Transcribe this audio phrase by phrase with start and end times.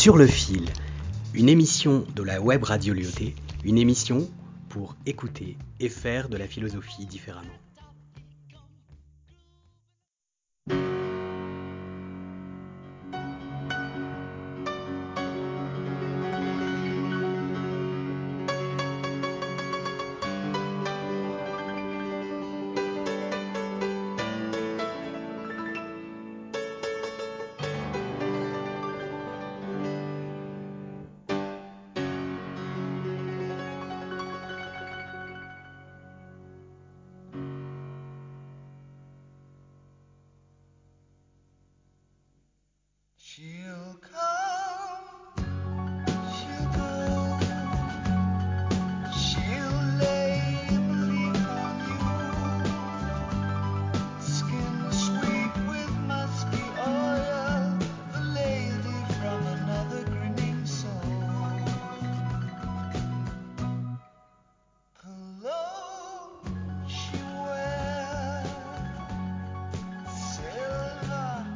[0.00, 0.64] Sur le fil,
[1.34, 4.26] une émission de la web radio Lyoté, une émission
[4.70, 7.52] pour écouter et faire de la philosophie différemment.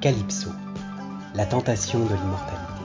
[0.04, 0.50] Calypso,
[1.34, 2.84] la tentation de l'immortalité.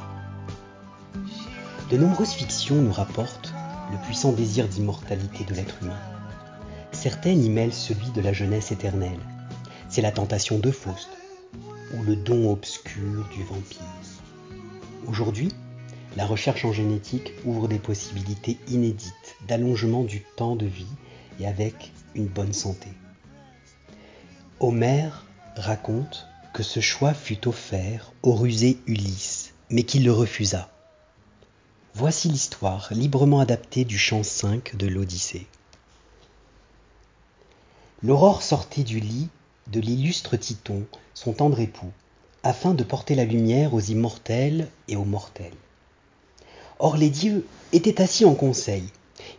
[1.91, 3.53] De nombreuses fictions nous rapportent
[3.91, 5.99] le puissant désir d'immortalité de l'être humain.
[6.93, 9.19] Certaines y mêlent celui de la jeunesse éternelle.
[9.89, 11.09] C'est la tentation de Faust,
[11.93, 13.81] ou le don obscur du vampire.
[15.05, 15.53] Aujourd'hui,
[16.15, 20.95] la recherche en génétique ouvre des possibilités inédites d'allongement du temps de vie
[21.41, 22.87] et avec une bonne santé.
[24.61, 25.25] Homère
[25.57, 30.69] raconte que ce choix fut offert au rusé Ulysse, mais qu'il le refusa.
[31.93, 35.47] Voici l'histoire librement adaptée du chant 5 de l'Odyssée.
[38.01, 39.27] L'aurore sortait du lit
[39.67, 41.91] de l'illustre Titon, son tendre époux,
[42.43, 45.53] afin de porter la lumière aux immortels et aux mortels.
[46.79, 48.83] Or les dieux étaient assis en conseil,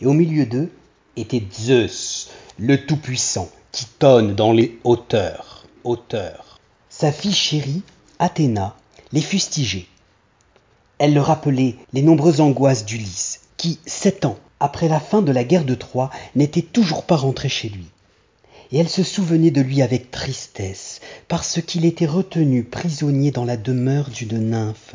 [0.00, 0.70] et au milieu d'eux
[1.16, 2.28] était Zeus,
[2.58, 6.49] le Tout-Puissant, qui tonne dans les hauteurs, hauteurs.
[7.00, 7.80] Sa fille chérie,
[8.18, 8.76] Athéna,
[9.12, 9.86] les fustigeait.
[10.98, 15.42] Elle leur rappelait les nombreuses angoisses d'Ulysse, qui, sept ans après la fin de la
[15.42, 17.86] guerre de Troie, n'était toujours pas rentré chez lui.
[18.70, 23.56] Et elle se souvenait de lui avec tristesse, parce qu'il était retenu prisonnier dans la
[23.56, 24.94] demeure d'une nymphe.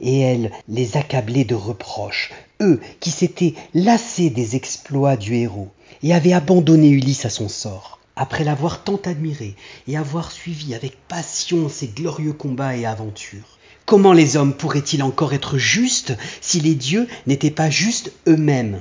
[0.00, 2.30] Et elle les accablait de reproches,
[2.60, 5.70] eux qui s'étaient lassés des exploits du héros,
[6.04, 9.56] et avaient abandonné Ulysse à son sort après l'avoir tant admiré
[9.88, 13.58] et avoir suivi avec passion ses glorieux combats et aventures.
[13.86, 18.80] Comment les hommes pourraient-ils encore être justes si les dieux n'étaient pas justes eux-mêmes?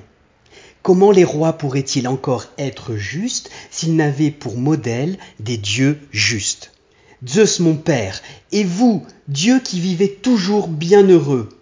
[0.83, 6.71] Comment les rois pourraient-ils encore être justes s'ils n'avaient pour modèle des dieux justes?
[7.27, 8.21] Zeus mon père,
[8.51, 11.60] et vous, Dieu qui vivez toujours bien heureux,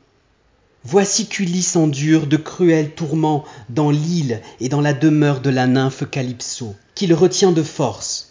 [0.86, 6.10] Voici qu'Ulysse endure de cruels tourments dans l'île et dans la demeure de la nymphe
[6.10, 8.30] Calypso, qui le retient de force.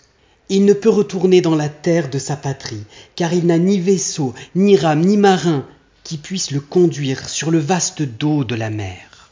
[0.49, 2.85] Il ne peut retourner dans la terre de sa patrie,
[3.17, 5.67] car il n'a ni vaisseau, ni rame, ni marin
[6.05, 9.31] qui puisse le conduire sur le vaste dos de la mer.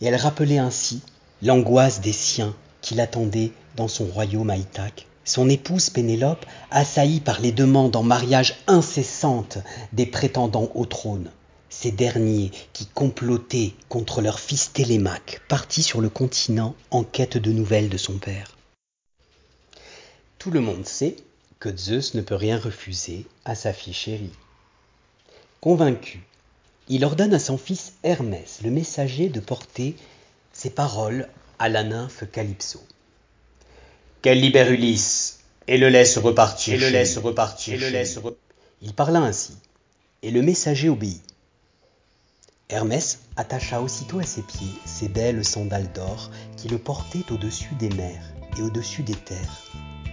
[0.00, 1.02] Et elle rappelait ainsi
[1.42, 7.38] l'angoisse des siens qui l'attendaient dans son royaume à Ithaque, son épouse Pénélope assaillie par
[7.40, 9.58] les demandes en mariage incessantes
[9.92, 11.30] des prétendants au trône
[11.70, 17.52] ces derniers qui complotaient contre leur fils Télémaque, parti sur le continent en quête de
[17.52, 18.56] nouvelles de son père.
[20.38, 21.16] Tout le monde sait
[21.58, 24.32] que Zeus ne peut rien refuser à sa fille chérie.
[25.60, 26.22] Convaincu,
[26.88, 29.96] il ordonne à son fils Hermès, le messager, de porter
[30.52, 31.28] ces paroles
[31.58, 32.80] à la nymphe Calypso.
[34.22, 36.74] Qu'elle libère Ulysse et le laisse repartir.
[36.74, 37.22] Et le chez laisse lui.
[37.24, 38.22] repartir Et le chez laisse lui.
[38.22, 38.34] re-
[38.82, 39.54] Il parla ainsi,
[40.22, 41.22] et le messager obéit.
[42.70, 47.88] Hermès attacha aussitôt à ses pieds ses belles sandales d'or qui le portaient au-dessus des
[47.88, 48.22] mers
[48.58, 49.64] et au-dessus des terres,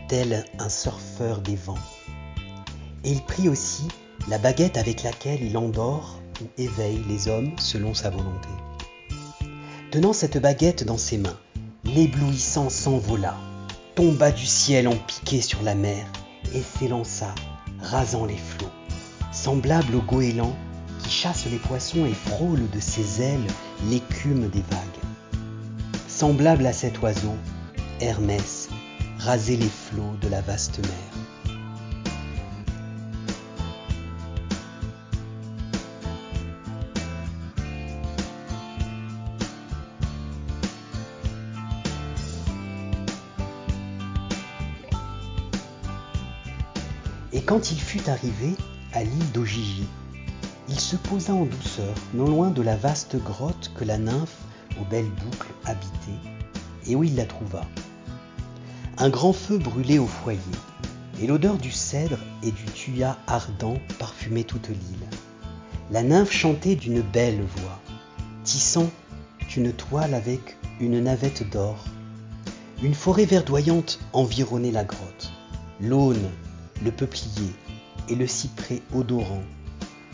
[0.08, 1.78] tel un surfeur des vents.
[3.04, 3.90] Et il prit aussi
[4.30, 8.50] la baguette avec laquelle il endort ou éveille les hommes selon sa volonté.
[9.92, 11.38] Tenant cette baguette dans ses mains,
[11.84, 13.36] l'éblouissant s'envola,
[13.96, 16.08] tomba du ciel en piqué sur la mer
[16.54, 17.36] et s'élança,
[17.82, 18.72] rasant les flots,
[19.34, 20.56] semblable au goéland
[21.00, 23.48] qui chasse les poissons et frôle de ses ailes
[23.90, 24.80] l'écume des vagues.
[26.08, 27.36] Semblable à cet oiseau,
[28.00, 28.70] Hermès
[29.20, 31.16] rasait les flots de la vaste mer.
[47.34, 48.56] Et quand il fut arrivé
[48.94, 49.90] à l'île d'Ogygie,
[50.68, 54.38] il se posa en douceur, non loin de la vaste grotte que la nymphe
[54.80, 56.30] aux belles boucles habitait,
[56.88, 57.66] et où il la trouva.
[58.98, 60.40] Un grand feu brûlait au foyer,
[61.22, 65.10] et l'odeur du cèdre et du thuya ardent parfumait toute l'île.
[65.92, 67.80] La nymphe chantait d'une belle voix,
[68.44, 68.90] tissant
[69.56, 71.86] une toile avec une navette d'or.
[72.84, 75.32] Une forêt verdoyante environnait la grotte.
[75.80, 76.30] L'aune,
[76.84, 77.54] le peuplier
[78.10, 79.44] et le cyprès odorant,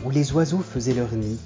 [0.04, 1.38] où les oiseaux faisaient leur nid,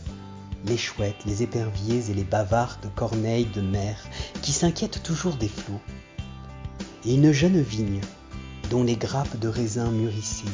[0.65, 3.97] les chouettes, les éperviers et les bavardes corneilles de mer
[4.43, 5.81] qui s'inquiètent toujours des flots.
[7.05, 8.01] Et une jeune vigne,
[8.71, 10.45] dont les grappes de raisin mûrissaient,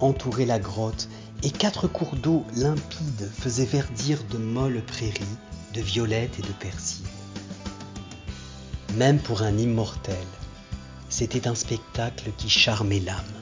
[0.00, 1.08] entourait la grotte
[1.42, 5.36] et quatre cours d'eau limpides faisaient verdir de molles prairies,
[5.74, 7.04] de violettes et de persil.
[8.96, 10.16] Même pour un immortel,
[11.08, 13.37] c'était un spectacle qui charmait l'âme.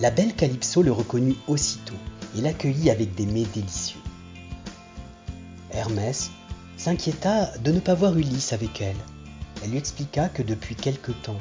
[0.00, 1.94] La belle Calypso le reconnut aussitôt
[2.36, 4.00] et l'accueillit avec des mets délicieux.
[5.70, 6.32] Hermès
[6.76, 8.96] s'inquiéta de ne pas voir Ulysse avec elle.
[9.62, 11.38] Elle lui expliqua que depuis quelque temps,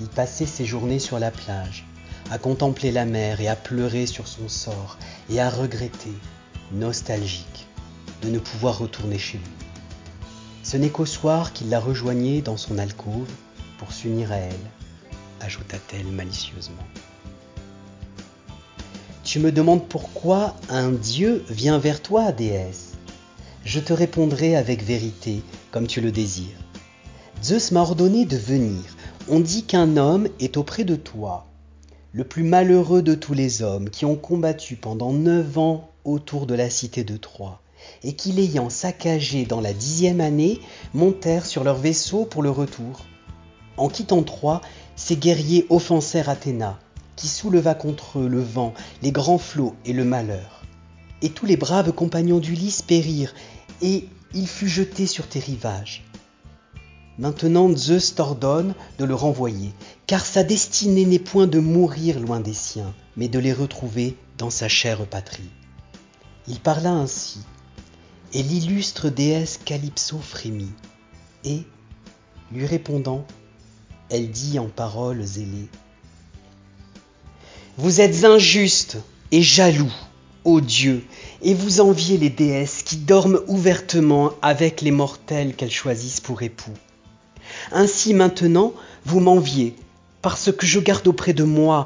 [0.00, 1.84] il passait ses journées sur la plage,
[2.30, 4.96] à contempler la mer et à pleurer sur son sort
[5.28, 6.14] et à regretter,
[6.70, 7.66] nostalgique,
[8.22, 9.66] de ne pouvoir retourner chez lui.
[10.62, 13.28] Ce n'est qu'au soir qu'il la rejoignait dans son alcôve
[13.78, 14.70] pour s'unir à elle,
[15.40, 16.86] ajouta-t-elle malicieusement.
[19.24, 22.92] Tu me demandes pourquoi un dieu vient vers toi, déesse.
[23.64, 26.58] Je te répondrai avec vérité, comme tu le désires.
[27.42, 28.82] Zeus m'a ordonné de venir.
[29.28, 31.46] On dit qu'un homme est auprès de toi,
[32.12, 36.54] le plus malheureux de tous les hommes qui ont combattu pendant neuf ans autour de
[36.54, 37.62] la cité de Troie,
[38.02, 40.60] et qui l'ayant saccagé dans la dixième année,
[40.92, 43.06] montèrent sur leur vaisseau pour le retour.
[43.78, 44.60] En quittant Troie,
[44.96, 46.78] ces guerriers offensèrent Athéna,
[47.16, 50.62] qui souleva contre eux le vent, les grands flots et le malheur.
[51.22, 53.34] Et tous les braves compagnons d'Ulysse périrent,
[53.80, 56.04] et il fut jeté sur tes rivages.
[57.18, 59.72] Maintenant Zeus t'ordonne de le renvoyer,
[60.06, 64.50] car sa destinée n'est point de mourir loin des siens, mais de les retrouver dans
[64.50, 65.50] sa chère patrie.
[66.48, 67.38] Il parla ainsi,
[68.32, 70.72] et l'illustre déesse Calypso frémit,
[71.44, 71.62] et,
[72.50, 73.24] lui répondant,
[74.10, 75.68] elle dit en paroles ailées
[77.76, 78.98] Vous êtes injuste
[79.32, 79.92] et jaloux,
[80.44, 81.04] ô Dieu,
[81.42, 86.74] et vous enviez les déesses qui dorment ouvertement avec les mortels qu'elles choisissent pour époux.
[87.72, 88.74] Ainsi maintenant,
[89.04, 89.74] vous m'enviez,
[90.22, 91.84] parce que je garde auprès de moi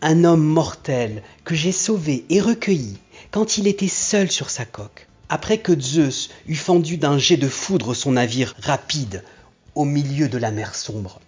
[0.00, 2.96] un homme mortel que j'ai sauvé et recueilli
[3.30, 7.48] quand il était seul sur sa coque, après que Zeus eut fendu d'un jet de
[7.48, 9.22] foudre son navire rapide
[9.74, 11.20] au milieu de la mer sombre.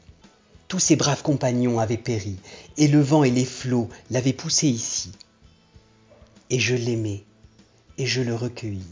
[0.68, 2.36] Tous ses braves compagnons avaient péri,
[2.76, 5.12] et le vent et les flots l'avaient poussé ici.
[6.50, 7.24] Et je l'aimais,
[7.96, 8.84] et je le recueillis,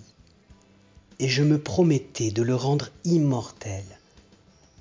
[1.19, 3.85] et je me promettais de le rendre immortel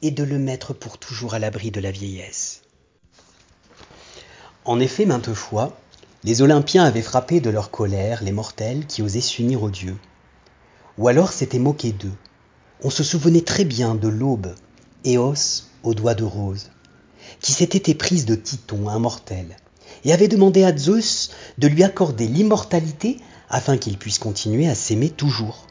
[0.01, 2.61] et de le mettre pour toujours à l'abri de la vieillesse.
[4.63, 5.77] En effet, maintes fois,
[6.23, 9.97] les Olympiens avaient frappé de leur colère les mortels qui osaient s'unir aux dieux.
[10.97, 12.15] Ou alors s'étaient moqués d'eux.
[12.83, 14.55] On se souvenait très bien de l'aube,
[15.03, 15.33] Éos
[15.83, 16.71] aux doigts de rose,
[17.41, 19.57] qui s'était éprise de Titon, un mortel,
[20.03, 25.09] et avait demandé à Zeus de lui accorder l'immortalité afin qu'il puisse continuer à s'aimer
[25.09, 25.67] toujours.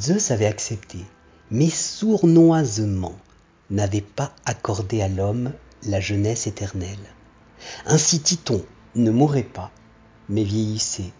[0.00, 0.98] Zeus avait accepté,
[1.50, 3.16] mais sournoisement
[3.70, 5.52] n'avait pas accordé à l'homme
[5.86, 7.14] la jeunesse éternelle.
[7.86, 8.64] Ainsi Titon
[8.94, 9.70] ne mourrait pas,
[10.28, 11.12] mais vieillissait,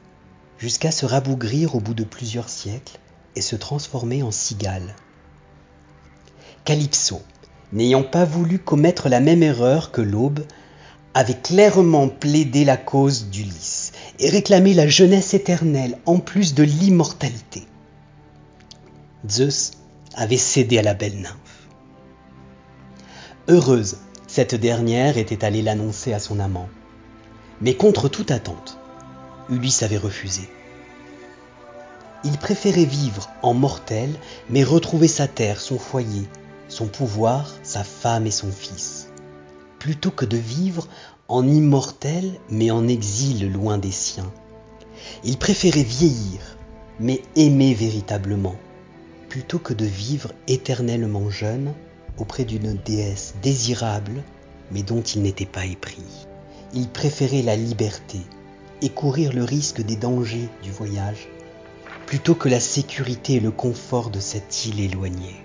[0.59, 2.99] jusqu'à se rabougrir au bout de plusieurs siècles
[3.37, 4.95] et se transformer en cigale.
[6.65, 7.21] Calypso,
[7.75, 10.45] n'ayant pas voulu commettre la même erreur que l'aube,
[11.13, 17.65] avait clairement plaidé la cause d'Ulysse et réclamé la jeunesse éternelle en plus de l'immortalité.
[19.29, 19.73] Zeus
[20.15, 21.69] avait cédé à la belle nymphe.
[23.49, 26.69] Heureuse, cette dernière était allée l'annoncer à son amant.
[27.61, 28.79] Mais contre toute attente,
[29.51, 30.49] Ulysse avait refusé.
[32.25, 34.11] Il préférait vivre en mortel,
[34.49, 36.27] mais retrouver sa terre, son foyer,
[36.75, 39.09] son pouvoir, sa femme et son fils,
[39.79, 40.89] plutôt que de vivre
[41.29, 44.33] en immortel, mais en exil loin des siens.
[45.23, 46.59] Il préférait vieillir,
[46.99, 48.57] mais aimer véritablement,
[49.29, 51.73] plutôt que de vivre éternellement jeune
[52.19, 54.25] auprès d'une déesse désirable,
[54.73, 56.27] mais dont il n'était pas épris.
[56.73, 58.19] Il préférait la liberté
[58.83, 61.29] et courir le risque des dangers du voyage,
[62.07, 65.45] plutôt que la sécurité et le confort de cette île éloignée.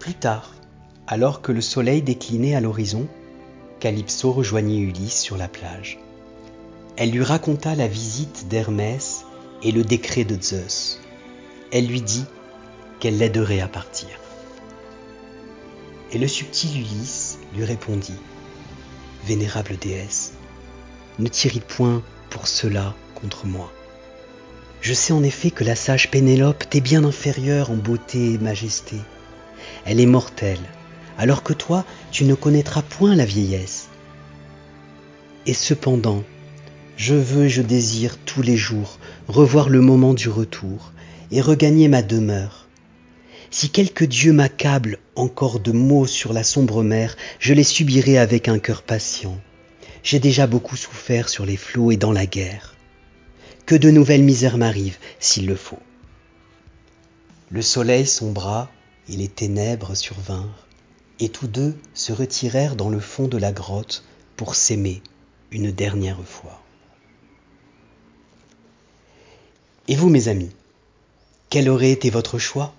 [0.00, 0.54] Plus tard,
[1.06, 3.06] alors que le soleil déclinait à l'horizon,
[3.80, 5.98] Calypso rejoignit Ulysse sur la plage.
[6.96, 9.26] Elle lui raconta la visite d'Hermès
[9.62, 11.00] et le décret de Zeus.
[11.70, 12.24] Elle lui dit
[12.98, 14.08] qu'elle l'aiderait à partir.
[16.12, 18.18] Et le subtil Ulysse lui répondit
[19.26, 20.32] Vénérable déesse,
[21.18, 23.70] ne tirez point pour cela contre moi.
[24.80, 28.96] Je sais en effet que la sage Pénélope t'est bien inférieure en beauté et majesté.
[29.84, 30.60] Elle est mortelle,
[31.18, 33.88] alors que toi, tu ne connaîtras point la vieillesse.
[35.46, 36.22] Et cependant,
[36.96, 40.92] je veux et je désire tous les jours revoir le moment du retour
[41.30, 42.68] et regagner ma demeure.
[43.50, 48.48] Si quelque dieu m'accable encore de mots sur la sombre mer, je les subirai avec
[48.48, 49.40] un cœur patient.
[50.02, 52.76] J'ai déjà beaucoup souffert sur les flots et dans la guerre.
[53.66, 55.80] Que de nouvelles misères m'arrivent, s'il le faut.
[57.50, 58.70] Le soleil sombra
[59.08, 60.66] et les ténèbres survinrent,
[61.18, 64.04] et tous deux se retirèrent dans le fond de la grotte
[64.36, 65.02] pour s'aimer
[65.50, 66.62] une dernière fois.
[69.88, 70.50] Et vous, mes amis,
[71.48, 72.74] quel aurait été votre choix?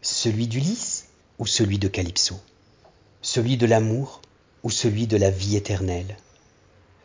[0.00, 2.36] Celui d'Ulysse ou celui de Calypso?
[3.20, 4.22] Celui de l'amour
[4.62, 6.16] ou celui de la vie éternelle?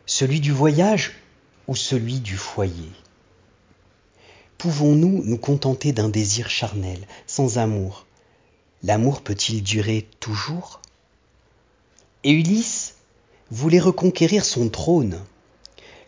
[0.05, 1.13] Celui du voyage
[1.67, 2.91] ou celui du foyer?
[4.57, 8.05] Pouvons-nous nous contenter d'un désir charnel, sans amour
[8.84, 10.81] L'amour peut-il durer toujours?
[12.24, 12.96] Et Ulysse
[13.50, 15.19] voulait reconquérir son trône.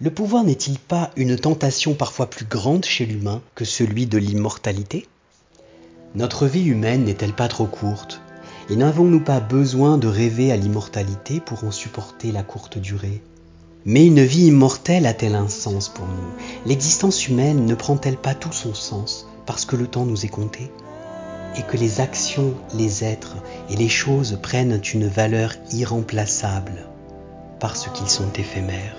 [0.01, 5.07] Le pouvoir n'est-il pas une tentation parfois plus grande chez l'humain que celui de l'immortalité?
[6.15, 8.21] Notre vie humaine n'est-elle pas trop courte?
[8.69, 13.21] Et n'avons-nous pas besoin de rêver à l'immortalité pour en supporter la courte durée?
[13.85, 16.33] Mais une vie immortelle a-t-elle un sens pour nous?
[16.65, 20.69] L'existence humaine ne prend-elle pas tout son sens parce que le temps nous est compté?
[21.59, 23.35] Et que les actions, les êtres
[23.69, 26.87] et les choses prennent une valeur irremplaçable
[27.59, 28.99] parce qu'ils sont éphémères.